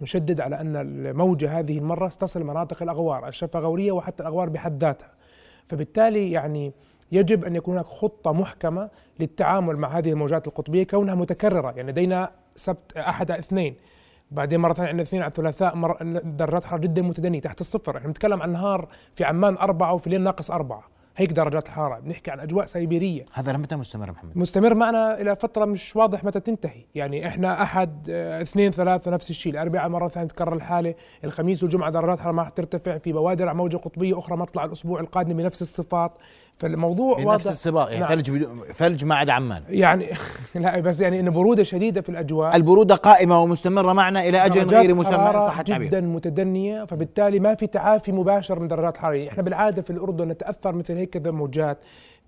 نشدد 0.00 0.40
على 0.40 0.60
أن 0.60 0.76
الموجة 0.76 1.58
هذه 1.58 1.78
المرة 1.78 2.08
ستصل 2.08 2.44
مناطق 2.44 2.82
الأغوار 2.82 3.28
الشفغورية 3.28 3.92
وحتى 3.92 4.22
الأغوار 4.22 4.48
بحد 4.48 4.84
ذاتها. 4.84 5.10
فبالتالي 5.68 6.32
يعني 6.32 6.72
يجب 7.12 7.44
أن 7.44 7.56
يكون 7.56 7.74
هناك 7.74 7.86
خطة 7.86 8.32
محكمة 8.32 8.90
للتعامل 9.20 9.76
مع 9.76 9.98
هذه 9.98 10.10
الموجات 10.10 10.46
القطبية 10.46 10.82
كونها 10.82 11.14
متكررة. 11.14 11.72
يعني 11.76 11.90
لدينا 11.90 12.30
سبت 12.56 12.96
أحد 12.96 13.30
اثنين. 13.30 13.74
بعدين 14.30 14.60
مرة 14.60 14.72
ثانية 14.72 14.88
عندنا 14.88 15.02
اثنين 15.02 15.22
على 15.22 15.30
الثلاثاء 15.30 15.76
مرة 15.76 16.02
درجات 16.22 16.64
حرارة 16.64 16.80
جدا 16.80 17.02
متدنية 17.02 17.40
تحت 17.40 17.60
الصفر. 17.60 17.96
إحنا 17.96 18.06
بنتكلم 18.06 18.42
عن 18.42 18.52
نهار 18.52 18.88
في 19.14 19.24
عمان 19.24 19.56
أربعة 19.56 19.92
وفي 19.92 20.06
الليل 20.06 20.22
ناقص 20.22 20.50
أربعة. 20.50 20.82
هيك 21.16 21.32
درجات 21.32 21.66
الحرارة. 21.66 22.00
بنحكي 22.00 22.30
عن 22.30 22.40
أجواء 22.40 22.66
سيبيرية. 22.66 23.24
هذا 23.32 23.52
لمتى 23.52 23.76
مستمر 23.76 24.10
محمد. 24.10 24.38
مستمر 24.38 24.74
معنا 24.74 25.20
إلى 25.20 25.36
فترة 25.36 25.64
مش 25.64 25.96
واضح 25.96 26.24
متى 26.24 26.40
تنتهي. 26.40 26.84
يعني 26.94 27.26
إحنا 27.26 27.62
أحد 27.62 28.08
آه 28.10 28.42
اثنين 28.42 28.70
ثلاثة 28.70 29.10
نفس 29.10 29.30
الشيء. 29.30 29.52
الأربعاء 29.52 29.88
مرة 29.88 30.08
ثانية 30.08 30.28
تكرر 30.28 30.52
الحالة. 30.52 30.94
الخميس 31.24 31.62
والجمعة 31.62 31.90
درجات 31.90 32.18
الحراره 32.18 32.34
ما 32.34 32.48
ترتفع. 32.48 32.98
في 32.98 33.12
بوادر 33.12 33.54
موجة 33.54 33.76
قطبية 33.76 34.18
أخرى 34.18 34.36
مطلع 34.36 34.64
الأسبوع 34.64 35.00
القادم 35.00 35.36
بنفس 35.36 35.62
الصفات. 35.62 36.12
فالموضوع 36.60 37.18
واضح 37.18 37.34
نفس 37.34 37.46
السباق 37.46 37.88
يعني 37.92 38.00
نعم. 38.00 38.08
ثلج 38.08 38.30
بدو... 38.30 38.48
ثلج 38.72 39.04
ما 39.04 39.14
عدا 39.14 39.32
عمان. 39.32 39.62
يعني 39.68 40.06
لا 40.54 40.80
بس 40.80 41.00
يعني 41.00 41.20
إنه 41.20 41.30
برودة 41.30 41.62
شديدة 41.62 42.00
في 42.00 42.08
الأجواء. 42.08 42.56
البرودة 42.56 42.94
قائمة 42.94 43.42
ومستمرة 43.42 43.92
معنا 43.92 44.28
إلى 44.28 44.38
أجل 44.46 44.68
غير 44.68 44.94
مسمى 44.94 45.32
صح 45.32 45.62
جدا 45.62 46.00
متدنية 46.00 46.84
فبالتالي 46.84 47.40
ما 47.40 47.54
في 47.54 47.66
تعافي 47.66 48.12
مباشر 48.12 48.58
من 48.58 48.68
درجات 48.68 48.94
الحراره 48.94 49.28
إحنا 49.28 49.42
بالعادة 49.42 49.82
في 49.82 49.90
الأردن 49.90 50.28
نتأثر 50.28 50.72
مثل 50.72 50.94
هيك 50.94 51.26
موجات 51.26 51.78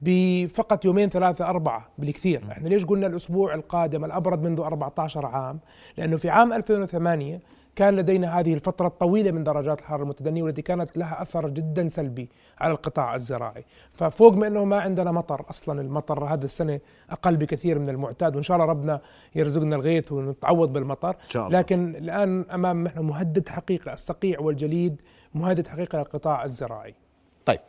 بفقط 0.03 0.85
يومين 0.85 1.09
ثلاثة 1.09 1.49
أربعة 1.49 1.89
بالكثير. 1.99 2.43
إحنا 2.53 2.69
ليش 2.69 2.85
قلنا 2.85 3.07
الأسبوع 3.07 3.55
القادم 3.55 4.05
الأبرد 4.05 4.43
منذ 4.43 4.61
14 4.61 5.27
عام؟ 5.27 5.61
لأنه 5.97 6.17
في 6.17 6.31
عام 6.31 6.53
2008 6.53 7.41
كان 7.77 7.97
لدينا 7.97 8.41
هذه 8.41 8.55
الفترة 8.55 8.87
الطويلة 8.87 9.31
من 9.31 9.45
درجات 9.45 9.81
الحرارة 9.81 10.03
المتدنية 10.03 10.43
والتي 10.43 10.63
كانت 10.63 10.97
لها 10.97 11.23
أثر 11.23 11.49
جدا 11.49 11.89
سلبي 11.89 12.29
على 12.59 12.73
القطاع 12.73 13.15
الزراعي. 13.15 13.65
ففوق 13.93 14.37
ما 14.37 14.47
أنه 14.47 14.65
ما 14.65 14.81
عندنا 14.81 15.13
مطر 15.13 15.45
أصلا 15.51 15.81
المطر 15.81 16.25
هذا 16.25 16.45
السنة 16.45 16.81
أقل 17.11 17.37
بكثير 17.37 17.79
من 17.79 17.89
المعتاد 17.89 18.35
وإن 18.35 18.43
شاء 18.43 18.57
الله 18.57 18.67
ربنا 18.69 19.01
يرزقنا 19.35 19.77
الغيث 19.77 20.13
ونتعوض 20.13 20.73
بالمطر. 20.73 21.11
إن 21.11 21.29
شاء 21.29 21.47
الله. 21.47 21.59
لكن 21.59 21.97
الآن 21.97 22.45
أمام 22.51 22.85
نحن 22.85 22.99
مهدد 22.99 23.49
حقيقي 23.49 23.93
الصقيع 23.93 24.41
والجليد 24.41 25.03
مهدد 25.35 25.67
حقيقي 25.67 25.99
للقطاع 25.99 26.45
الزراعي. 26.45 26.95
طيب 27.45 27.61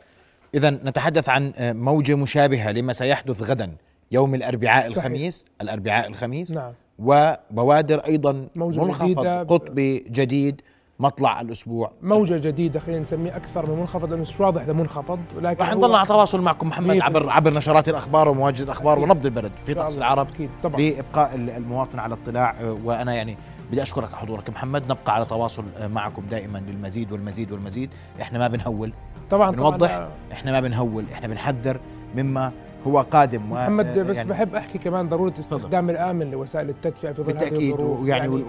إذا 0.54 0.70
نتحدث 0.70 1.28
عن 1.28 1.52
موجة 1.58 2.14
مشابهة 2.14 2.70
لما 2.70 2.92
سيحدث 2.92 3.42
غدا 3.42 3.72
يوم 4.12 4.34
الأربعاء 4.34 4.88
صحيح. 4.88 5.04
الخميس. 5.04 5.46
الأربعاء 5.60 6.06
الخميس. 6.06 6.50
نعم. 6.50 6.72
وبوادر 6.98 7.98
أيضا 7.98 8.48
منخفض 8.54 9.26
قطبي 9.26 9.98
جديد 9.98 10.60
مطلع 10.98 11.40
الأسبوع. 11.40 11.92
موجة 12.02 12.48
جديدة 12.48 12.80
خلينا 12.80 13.00
نسميه 13.00 13.36
أكثر 13.36 13.70
من 13.70 13.78
منخفض 13.78 14.10
لأنه 14.10 14.22
مش 14.22 14.40
واضح 14.40 14.62
إذا 14.62 14.72
منخفض 14.72 15.18
ولكن 15.36 15.64
راح 15.64 15.74
نضلنا 15.74 15.98
على 15.98 16.08
تواصل 16.08 16.40
معكم 16.40 16.68
محمد 16.68 17.00
عبر 17.00 17.30
عبر 17.30 17.54
نشرات 17.54 17.88
الأخبار 17.88 18.28
ومواجهة 18.28 18.64
الأخبار 18.64 18.98
ونبض 18.98 19.26
البلد 19.26 19.52
في 19.66 19.74
طقس 19.74 19.98
العرب 19.98 20.28
أكيد 20.28 20.50
طبعا. 20.62 20.80
لابقاء 20.80 21.34
المواطن 21.34 21.98
على 21.98 22.14
اطلاع 22.14 22.54
وأنا 22.84 23.14
يعني 23.14 23.36
بدي 23.70 23.82
أشكرك 23.82 24.08
على 24.08 24.16
حضورك 24.16 24.50
محمد. 24.50 24.84
نبقى 24.84 25.14
على 25.14 25.24
تواصل 25.24 25.64
معكم 25.80 26.22
دائما 26.30 26.58
للمزيد 26.58 27.12
والمزيد 27.12 27.52
والمزيد. 27.52 27.90
إحنا 28.20 28.38
ما 28.38 28.48
بنهول. 28.48 28.92
طبعا 29.30 29.50
بنوضح 29.50 29.96
طبعا 29.96 30.08
إحنا 30.32 30.52
ما 30.52 30.60
بنهول. 30.60 31.04
إحنا 31.12 31.28
بنحذر 31.28 31.80
مما 32.16 32.52
هو 32.86 33.00
قادم 33.00 33.52
محمد 33.52 33.98
بس 33.98 34.16
يعني 34.16 34.28
بحب 34.28 34.54
أحكي 34.54 34.78
كمان 34.78 35.08
ضرورة 35.08 35.34
استخدام 35.38 35.90
الآمن 35.90 36.30
لوسائل 36.30 36.68
التدفئة 36.68 37.12
في 37.12 37.22
ظل 37.22 37.36
هذه 37.36 37.68
الظروف. 37.68 38.06
يعني, 38.06 38.34
يعني 38.34 38.44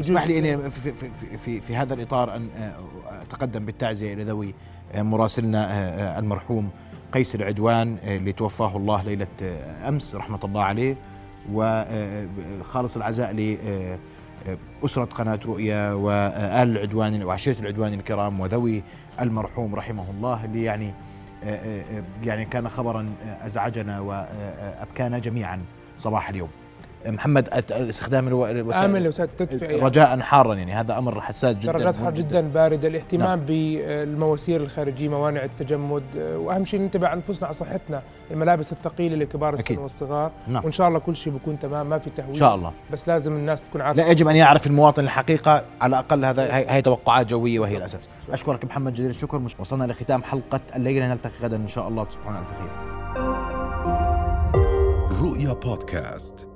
اسمح 0.00 0.26
لي 0.26 0.38
إني 0.38 0.70
في, 0.70 0.92
في, 0.92 1.38
في, 1.38 1.60
في, 1.60 1.76
هذا 1.76 1.94
الإطار 1.94 2.36
أن 2.36 2.48
آه، 2.58 2.74
أتقدم 3.22 3.64
بالتعزية 3.64 4.14
إلى 4.14 4.24
ذوي 4.24 4.54
آه، 4.92 5.02
مراسلنا 5.02 5.72
آه، 5.72 6.18
المرحوم 6.18 6.70
قيس 7.12 7.34
العدوان 7.34 7.96
اللي 8.04 8.32
توفاه 8.32 8.76
الله 8.76 9.02
ليلة 9.02 9.26
أمس 9.88 10.14
رحمة 10.14 10.38
الله 10.44 10.62
عليه 10.62 10.96
وخالص 11.52 12.96
العزاء 12.96 13.32
لأسرة 14.82 15.04
قناة 15.04 15.40
رؤيا 15.46 15.92
وآل 15.92 16.68
العدوان 16.76 17.22
وعشيرة 17.22 17.58
العدوان 17.60 17.94
الكرام 17.94 18.40
وذوي 18.40 18.82
المرحوم 19.20 19.74
رحمه 19.74 20.10
الله 20.10 20.44
اللي 20.44 20.62
يعني 20.62 20.94
يعني 22.22 22.44
كان 22.44 22.68
خبرا 22.68 23.14
أزعجنا 23.46 24.00
وأبكانا 24.00 25.18
جميعا 25.18 25.60
صباح 25.96 26.28
اليوم. 26.28 26.48
محمد 27.06 27.48
استخدام 27.70 28.28
الوسائل 28.28 28.96
الوسائل 28.96 29.28
التدفئه 29.30 29.84
رجاء 29.84 30.20
حارا 30.20 30.54
يعني. 30.54 30.74
هذا 30.74 30.98
أمر 30.98 31.20
حساس 31.20 31.56
جدا. 31.56 31.72
درجات 31.72 31.96
حار 31.96 32.14
جدا 32.14 32.40
باردة. 32.40 32.88
الاهتمام 32.88 33.28
نعم. 33.28 33.40
بالمواسير 33.46 34.60
الخارجية 34.60 35.08
موانع 35.08 35.44
التجمد 35.44 36.02
وأهم 36.16 36.64
شيء 36.64 36.80
ننتبه 36.80 37.08
على 37.08 37.16
أنفسنا 37.16 37.46
على 37.46 37.54
صحتنا. 37.54 38.02
الملابس 38.30 38.72
الثقيلة 38.72 39.16
لكبار 39.16 39.54
السن 39.54 39.78
والصغار. 39.78 40.30
نعم. 40.48 40.64
وإن 40.64 40.72
شاء 40.72 40.88
الله 40.88 40.98
كل 40.98 41.16
شيء 41.16 41.32
بيكون 41.32 41.58
تمام 41.58 41.88
ما 41.88 41.98
في 41.98 42.10
تهويل. 42.10 42.28
إن 42.28 42.34
شاء 42.34 42.54
الله. 42.54 42.72
بس 42.92 43.08
لازم 43.08 43.32
الناس 43.32 43.62
تكون 43.62 43.80
عارفة. 43.80 44.02
لا 44.02 44.10
يجب 44.10 44.28
أن 44.28 44.36
يعرف 44.36 44.66
المواطن 44.66 45.04
الحقيقة. 45.04 45.64
على 45.80 45.90
الأقل 45.90 46.24
هذا 46.24 46.54
هي 46.54 46.82
توقعات 46.82 47.26
جوية 47.26 47.60
وهي 47.60 47.76
الأساس. 47.76 48.08
أشكرك 48.30 48.64
محمد 48.64 48.94
جزيل 48.94 49.10
الشكر 49.10 49.42
وصلنا 49.58 49.84
لختام 49.84 50.22
حلقة 50.22 50.60
الليلة. 50.76 51.12
نلتقي 51.12 51.32
غدا 51.42 51.56
إن 51.56 51.68
شاء 51.68 51.88
الله. 51.88 52.04
تصبحون 52.04 52.36
ألف 52.36 52.48
خير. 52.48 52.94
رؤيا 55.22 55.52
بودكاست. 55.52 56.53